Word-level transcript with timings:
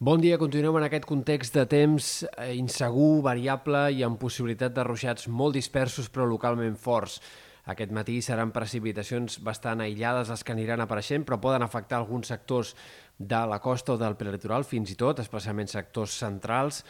Bon 0.00 0.16
dia, 0.16 0.38
continuem 0.40 0.78
en 0.78 0.84
aquest 0.86 1.04
context 1.04 1.52
de 1.52 1.66
temps 1.68 2.06
eh, 2.24 2.54
insegur, 2.56 3.18
variable 3.26 3.82
i 3.92 3.98
amb 4.06 4.16
possibilitat 4.16 4.72
de 4.72 4.86
ruixats 4.86 5.28
molt 5.28 5.58
dispersos 5.58 6.08
però 6.08 6.24
localment 6.24 6.78
forts. 6.80 7.18
Aquest 7.68 7.92
matí 7.92 8.14
seran 8.24 8.54
precipitacions 8.54 9.36
bastant 9.44 9.84
aïllades 9.84 10.32
les 10.32 10.40
que 10.40 10.56
aniran 10.56 10.80
apareixent, 10.80 11.28
però 11.28 11.36
poden 11.44 11.68
afectar 11.68 12.00
alguns 12.00 12.32
sectors 12.32 12.72
de 13.18 13.42
la 13.52 13.60
costa 13.60 13.98
o 13.98 13.98
del 14.00 14.16
prelitoral, 14.16 14.64
fins 14.64 14.88
i 14.88 14.96
tot, 14.96 15.20
especialment 15.20 15.68
sectors 15.68 16.16
centrals, 16.24 16.80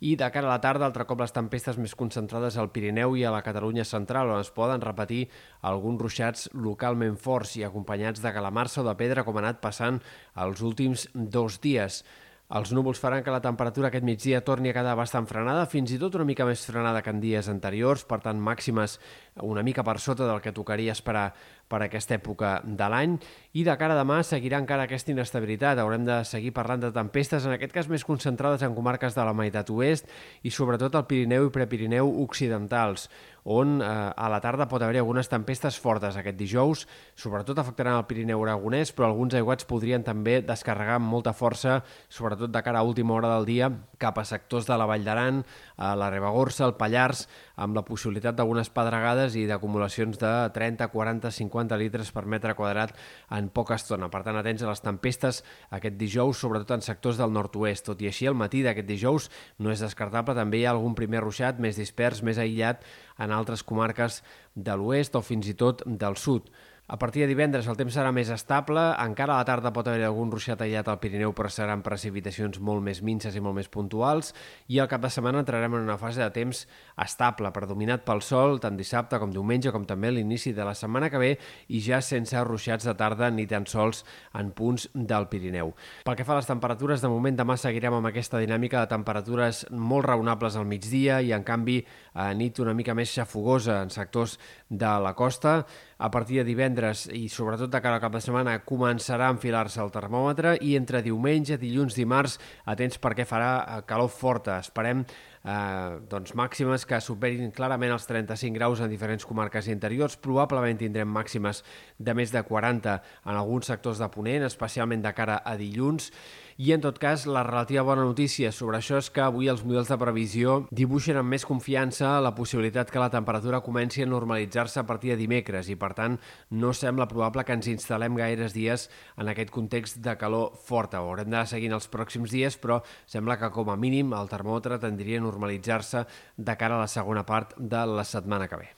i 0.00 0.16
de 0.16 0.32
cara 0.32 0.48
a 0.48 0.54
la 0.56 0.64
tarda, 0.64 0.88
altre 0.88 1.04
cop 1.04 1.20
les 1.20 1.36
tempestes 1.36 1.76
més 1.76 1.92
concentrades 1.92 2.56
al 2.56 2.72
Pirineu 2.72 3.12
i 3.20 3.28
a 3.28 3.36
la 3.36 3.44
Catalunya 3.44 3.84
central, 3.84 4.32
on 4.32 4.40
es 4.40 4.54
poden 4.56 4.80
repetir 4.80 5.26
alguns 5.60 6.00
ruixats 6.00 6.48
localment 6.56 7.20
forts 7.20 7.58
i 7.60 7.68
acompanyats 7.68 8.24
de 8.24 8.32
calamarsa 8.32 8.80
o 8.80 8.88
de 8.88 8.96
pedra, 8.96 9.28
com 9.28 9.36
ha 9.36 9.50
anat 9.50 9.60
passant 9.60 10.00
els 10.32 10.64
últims 10.64 11.10
dos 11.12 11.60
dies. 11.60 12.06
Els 12.52 12.74
núvols 12.76 12.98
faran 13.00 13.22
que 13.24 13.32
la 13.32 13.40
temperatura 13.40 13.88
aquest 13.88 14.04
migdia 14.04 14.42
torni 14.44 14.68
a 14.68 14.74
quedar 14.76 14.92
bastant 14.98 15.24
frenada, 15.24 15.64
fins 15.64 15.94
i 15.94 15.98
tot 15.98 16.18
una 16.18 16.26
mica 16.28 16.44
més 16.44 16.60
frenada 16.68 17.00
que 17.00 17.08
en 17.08 17.22
dies 17.22 17.48
anteriors, 17.48 18.02
per 18.04 18.18
tant 18.20 18.36
màximes 18.36 18.98
una 19.40 19.62
mica 19.64 19.80
per 19.82 19.96
sota 19.96 20.26
del 20.28 20.42
que 20.44 20.52
tocaria 20.52 20.92
esperar 20.92 21.30
per 21.72 21.80
aquesta 21.80 22.18
època 22.18 22.58
de 22.62 22.88
l'any. 22.92 23.16
I 23.56 23.64
de 23.64 23.76
cara 23.80 23.96
a 23.96 24.02
demà 24.02 24.20
seguirà 24.22 24.60
encara 24.60 24.84
aquesta 24.84 25.14
inestabilitat. 25.14 25.80
Haurem 25.80 26.04
de 26.04 26.20
seguir 26.28 26.52
parlant 26.52 26.84
de 26.84 26.92
tempestes, 26.92 27.48
en 27.48 27.56
aquest 27.56 27.72
cas 27.72 27.88
més 27.88 28.04
concentrades 28.04 28.62
en 28.62 28.76
comarques 28.76 29.16
de 29.16 29.24
la 29.24 29.32
meitat 29.32 29.72
oest 29.72 30.12
i 30.44 30.52
sobretot 30.52 31.00
al 31.00 31.08
Pirineu 31.08 31.48
i 31.48 31.54
Prepirineu 31.54 32.12
occidentals, 32.26 33.08
on 33.44 33.80
eh, 33.82 33.86
a 33.86 34.28
la 34.32 34.40
tarda 34.40 34.66
pot 34.68 34.82
haver 34.82 34.98
algunes 35.02 35.28
tempestes 35.28 35.76
fortes 35.80 36.16
aquest 36.16 36.36
dijous, 36.40 36.86
sobretot 37.14 37.58
afectaran 37.60 37.98
el 38.00 38.06
Pirineu 38.08 38.42
aragonès, 38.42 38.92
però 38.96 39.10
alguns 39.10 39.36
aiguats 39.36 39.68
podrien 39.68 40.04
també 40.04 40.40
descarregar 40.42 40.96
amb 40.98 41.12
molta 41.12 41.34
força, 41.36 41.82
sobretot 42.08 42.50
de 42.50 42.62
cara 42.64 42.80
a 42.80 42.88
última 42.88 43.14
hora 43.14 43.34
del 43.36 43.46
dia, 43.48 43.70
cap 44.00 44.18
a 44.18 44.24
sectors 44.24 44.66
de 44.66 44.78
la 44.80 44.88
Vall 44.88 45.04
d'Aran, 45.04 45.42
a 45.76 45.92
la 45.98 46.08
Ribagorça, 46.10 46.64
el 46.64 46.76
Pallars, 46.80 47.26
amb 47.60 47.76
la 47.76 47.84
possibilitat 47.86 48.34
d'algunes 48.34 48.70
pedregades 48.74 49.36
i 49.38 49.44
d'acumulacions 49.46 50.18
de 50.18 50.32
30, 50.54 50.88
40, 50.90 51.30
50 51.30 51.78
litres 51.78 52.10
per 52.14 52.24
metre 52.26 52.56
quadrat 52.58 52.94
en 53.30 53.50
poca 53.54 53.76
estona. 53.78 54.08
Per 54.10 54.24
tant, 54.26 54.38
atents 54.40 54.64
a 54.64 54.70
les 54.70 54.82
tempestes 54.82 55.42
aquest 55.74 55.98
dijous, 56.00 56.40
sobretot 56.40 56.74
en 56.78 56.84
sectors 56.86 57.20
del 57.20 57.32
nord-oest. 57.34 57.86
Tot 57.90 58.02
i 58.02 58.10
així, 58.10 58.26
el 58.30 58.38
matí 58.38 58.64
d'aquest 58.64 58.88
dijous 58.88 59.30
no 59.62 59.70
és 59.74 59.82
descartable, 59.84 60.34
també 60.34 60.62
hi 60.62 60.66
ha 60.66 60.74
algun 60.74 60.96
primer 60.98 61.22
ruixat 61.22 61.60
més 61.62 61.78
dispers, 61.78 62.24
més 62.26 62.40
aïllat 62.40 62.82
en 63.18 63.33
altres 63.36 63.64
comarques 63.66 64.22
de 64.54 64.76
l'oest 64.78 65.18
o 65.18 65.22
fins 65.24 65.48
i 65.50 65.56
tot 65.58 65.82
del 65.86 66.16
sud. 66.20 66.48
A 66.86 66.98
partir 66.98 67.22
de 67.22 67.30
divendres 67.30 67.64
el 67.64 67.78
temps 67.80 67.94
serà 67.96 68.10
més 68.12 68.28
estable, 68.28 68.82
encara 69.00 69.32
a 69.32 69.40
la 69.40 69.46
tarda 69.48 69.70
pot 69.72 69.86
haver 69.88 70.02
algun 70.04 70.28
ruixat 70.28 70.60
aïllat 70.60 70.90
al 70.92 70.98
Pirineu, 71.00 71.30
però 71.32 71.48
seran 71.48 71.80
precipitacions 71.80 72.58
molt 72.60 72.84
més 72.84 72.98
minces 73.00 73.32
i 73.32 73.40
molt 73.40 73.56
més 73.56 73.70
puntuals, 73.72 74.34
i 74.68 74.76
al 74.82 74.90
cap 74.90 75.00
de 75.00 75.08
setmana 75.08 75.40
entrarem 75.40 75.78
en 75.78 75.86
una 75.86 75.96
fase 75.96 76.20
de 76.20 76.28
temps 76.34 76.66
estable, 77.00 77.48
predominat 77.56 78.04
pel 78.04 78.20
sol, 78.20 78.60
tant 78.60 78.76
dissabte 78.76 79.16
com 79.22 79.32
diumenge, 79.32 79.72
com 79.72 79.86
també 79.88 80.10
l'inici 80.12 80.52
de 80.52 80.66
la 80.68 80.74
setmana 80.76 81.08
que 81.08 81.22
ve, 81.22 81.30
i 81.72 81.80
ja 81.80 82.02
sense 82.04 82.44
ruixats 82.44 82.84
de 82.84 82.94
tarda 83.00 83.32
ni 83.32 83.48
tan 83.48 83.64
sols 83.64 84.04
en 84.36 84.52
punts 84.52 84.84
del 84.92 85.30
Pirineu. 85.32 85.72
Pel 86.04 86.20
que 86.20 86.28
fa 86.28 86.36
a 86.36 86.42
les 86.42 86.52
temperatures, 86.52 87.00
de 87.00 87.08
moment 87.08 87.40
demà 87.40 87.56
seguirem 87.56 87.96
amb 87.96 88.12
aquesta 88.12 88.44
dinàmica 88.44 88.84
de 88.84 88.92
temperatures 88.92 89.64
molt 89.72 90.04
raonables 90.10 90.60
al 90.60 90.68
migdia 90.68 91.22
i, 91.24 91.32
en 91.32 91.48
canvi, 91.48 91.80
a 92.12 92.28
nit 92.36 92.60
una 92.60 92.76
mica 92.76 92.92
més 92.92 93.16
xafogosa 93.16 93.80
en 93.80 93.88
sectors 93.88 94.36
de 94.68 94.94
la 95.00 95.16
costa. 95.16 95.62
A 95.96 96.10
partir 96.10 96.42
de 96.42 96.44
divendres 96.44 96.73
i 97.14 97.28
sobretot 97.30 97.70
de 97.70 97.80
cara 97.80 97.98
al 97.98 98.02
cap 98.02 98.12
de 98.14 98.20
setmana 98.22 98.58
començarà 98.66 99.28
a 99.28 99.34
enfilar-se 99.34 99.80
el 99.82 99.92
termòmetre 99.94 100.56
i 100.60 100.74
entre 100.78 101.02
diumenge, 101.02 101.58
dilluns, 101.60 101.94
dimarts, 101.94 102.38
atents 102.66 102.98
perquè 102.98 103.26
farà 103.28 103.52
eh, 103.62 103.78
calor 103.86 104.10
forta. 104.10 104.58
Esperem 104.58 105.04
eh, 105.44 105.98
doncs 106.10 106.34
màximes 106.34 106.86
que 106.88 107.00
superin 107.04 107.52
clarament 107.54 107.94
els 107.94 108.08
35 108.10 108.58
graus 108.58 108.82
en 108.82 108.90
diferents 108.90 109.26
comarques 109.28 109.68
interiors. 109.72 110.16
Probablement 110.16 110.80
tindrem 110.80 111.08
màximes 111.08 111.62
de 111.98 112.14
més 112.14 112.32
de 112.34 112.42
40 112.42 112.96
en 112.98 113.34
alguns 113.34 113.70
sectors 113.70 114.02
de 114.02 114.10
Ponent, 114.10 114.48
especialment 114.48 115.04
de 115.04 115.14
cara 115.14 115.40
a 115.44 115.56
dilluns. 115.60 116.10
I, 116.56 116.70
en 116.70 116.84
tot 116.84 117.00
cas, 117.02 117.24
la 117.26 117.42
relativa 117.42 117.82
bona 117.82 118.04
notícia 118.06 118.52
sobre 118.54 118.78
això 118.78 119.00
és 119.00 119.08
que 119.10 119.24
avui 119.24 119.48
els 119.50 119.64
models 119.66 119.88
de 119.90 119.96
previsió 119.98 120.52
dibuixen 120.70 121.16
amb 121.18 121.34
més 121.34 121.42
confiança 121.48 122.12
la 122.22 122.30
possibilitat 122.36 122.92
que 122.94 123.02
la 123.02 123.08
temperatura 123.10 123.58
comenci 123.66 124.04
a 124.04 124.06
normalitzar-se 124.06 124.78
a 124.78 124.86
partir 124.86 125.10
de 125.10 125.16
dimecres 125.18 125.66
i, 125.66 125.74
per 125.74 125.90
tant, 125.98 126.14
no 126.54 126.70
sembla 126.70 127.08
probable 127.10 127.42
que 127.42 127.58
ens 127.58 127.66
instal·lem 127.72 128.14
gaires 128.20 128.54
dies 128.54 128.86
en 129.18 129.32
aquest 129.34 129.50
context 129.50 129.98
de 130.06 130.14
calor 130.20 130.54
forta. 130.54 131.02
Ho 131.02 131.10
haurem 131.10 131.34
de 131.34 131.42
seguir 131.50 131.72
els 131.74 131.90
pròxims 131.90 132.30
dies, 132.30 132.54
però 132.54 132.78
sembla 133.02 133.34
que, 133.42 133.50
com 133.50 133.74
a 133.74 133.76
mínim, 133.76 134.14
el 134.14 134.30
termòmetre 134.30 134.78
tendria 134.78 135.18
a 135.18 135.26
normalitzar-se 135.26 136.06
de 136.38 136.58
cara 136.62 136.78
a 136.78 136.86
la 136.86 136.94
segona 136.94 137.26
part 137.26 137.58
de 137.58 137.82
la 137.98 138.06
setmana 138.06 138.46
que 138.46 138.62
ve. 138.62 138.72